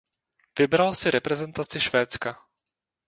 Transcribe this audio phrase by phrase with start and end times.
[0.59, 2.37] Vybral si reprezentaci Švédska.